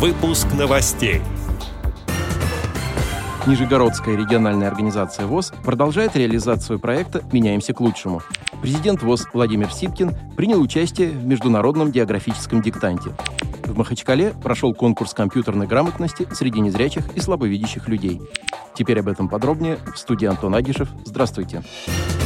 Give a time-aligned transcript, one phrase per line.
[0.00, 1.20] Выпуск новостей.
[3.46, 8.22] Нижегородская региональная организация ВОЗ продолжает реализацию проекта «Меняемся к лучшему».
[8.62, 13.10] Президент ВОЗ Владимир Сипкин принял участие в международном географическом диктанте.
[13.66, 18.22] В Махачкале прошел конкурс компьютерной грамотности среди незрячих и слабовидящих людей.
[18.74, 20.88] Теперь об этом подробнее в студии Антон Агишев.
[21.04, 21.62] Здравствуйте.
[21.86, 22.19] Здравствуйте.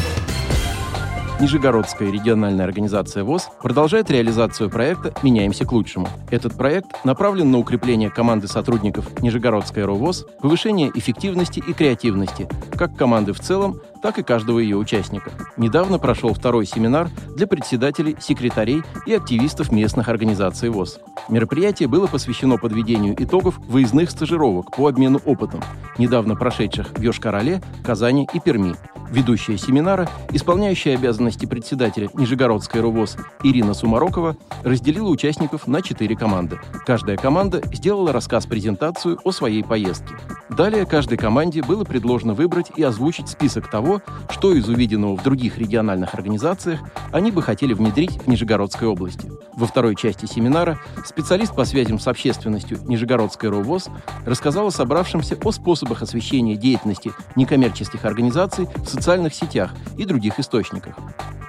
[1.44, 6.08] Нижегородская региональная организация ВОЗ продолжает реализацию проекта «Меняемся к лучшему».
[6.30, 13.34] Этот проект направлен на укрепление команды сотрудников Нижегородской РОВОЗ, повышение эффективности и креативности как команды
[13.34, 15.32] в целом, так и каждого ее участника.
[15.58, 20.98] Недавно прошел второй семинар для председателей, секретарей и активистов местных организаций ВОЗ.
[21.28, 25.60] Мероприятие было посвящено подведению итогов выездных стажировок по обмену опытом,
[25.98, 28.76] недавно прошедших в Йошкар-Оле, Казани и Перми.
[29.14, 36.58] Ведущая семинара, исполняющая обязанности председателя Нижегородской РУВОЗ Ирина Сумарокова, разделила участников на четыре команды.
[36.84, 40.16] Каждая команда сделала рассказ-презентацию о своей поездке.
[40.48, 45.58] Далее каждой команде было предложено выбрать и озвучить список того, что из увиденного в других
[45.58, 46.80] региональных организациях
[47.12, 49.30] они бы хотели внедрить в Нижегородской области.
[49.54, 53.90] Во второй части семинара специалист по связям с общественностью Нижегородской РОВОЗ
[54.26, 59.03] рассказала собравшимся о способах освещения деятельности некоммерческих организаций в социальных
[59.34, 60.96] сетях и других источниках.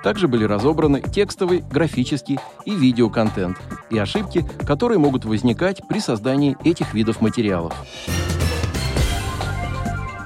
[0.03, 3.57] Также были разобраны текстовый, графический и видеоконтент
[3.89, 7.73] и ошибки, которые могут возникать при создании этих видов материалов.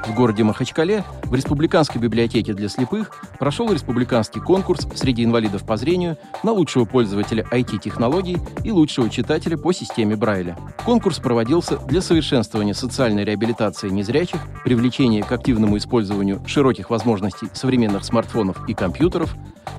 [0.09, 6.17] В городе Махачкале в Республиканской библиотеке для слепых прошел республиканский конкурс среди инвалидов по зрению
[6.41, 10.57] на лучшего пользователя IT-технологий и лучшего читателя по системе Брайля.
[10.83, 18.67] Конкурс проводился для совершенствования социальной реабилитации незрячих, привлечения к активному использованию широких возможностей современных смартфонов
[18.67, 19.35] и компьютеров,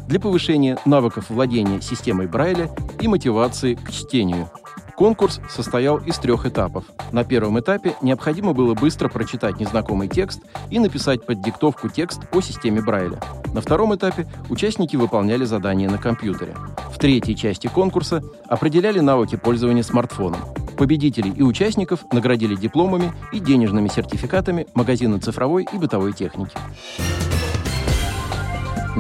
[0.06, 2.70] для повышения навыков владения системой Брайля
[3.00, 4.48] и мотивации к чтению–
[5.00, 6.84] Конкурс состоял из трех этапов.
[7.10, 12.42] На первом этапе необходимо было быстро прочитать незнакомый текст и написать под диктовку текст по
[12.42, 13.19] системе Брайля.
[13.54, 16.54] На втором этапе участники выполняли задания на компьютере.
[16.92, 20.41] В третьей части конкурса определяли навыки пользования смартфоном.
[20.76, 26.52] Победителей и участников наградили дипломами и денежными сертификатами магазина цифровой и бытовой техники.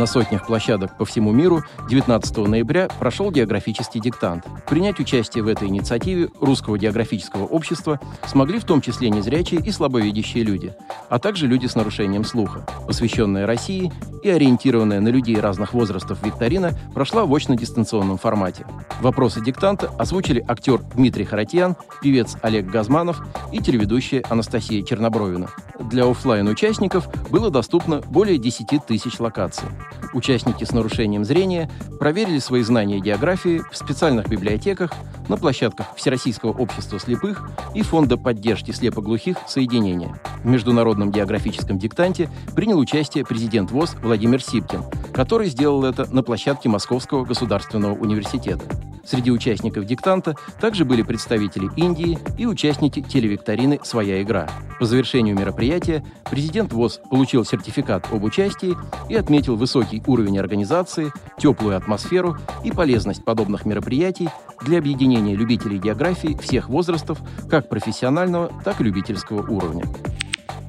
[0.00, 4.46] На сотнях площадок по всему миру 19 ноября прошел географический диктант.
[4.66, 10.42] Принять участие в этой инициативе Русского географического общества смогли в том числе незрячие и слабовидящие
[10.42, 10.72] люди,
[11.10, 12.66] а также люди с нарушением слуха.
[12.86, 18.66] Посвященная России и ориентированная на людей разных возрастов викторина прошла в очно-дистанционном формате.
[19.00, 23.22] Вопросы диктанта озвучили актер Дмитрий Харатьян, певец Олег Газманов
[23.52, 25.48] и телеведущая Анастасия Чернобровина.
[25.78, 29.68] Для офлайн участников было доступно более 10 тысяч локаций.
[30.12, 34.92] Участники с нарушением зрения проверили свои знания географии в специальных библиотеках,
[35.30, 40.20] на площадках Всероссийского общества слепых и Фонда поддержки слепоглухих «Соединения».
[40.42, 44.82] В международном географическом диктанте принял участие президент ВОЗ Владимир Сипкин,
[45.14, 48.64] который сделал это на площадке Московского государственного университета.
[49.04, 54.48] Среди участников диктанта также были представители Индии и участники телевикторины «Своя игра».
[54.78, 58.76] По завершению мероприятия президент ВОЗ получил сертификат об участии
[59.08, 64.28] и отметил высокий уровень организации, теплую атмосферу и полезность подобных мероприятий
[64.62, 67.18] для объединения любителей географии всех возрастов,
[67.48, 69.84] как профессионального, так и любительского уровня.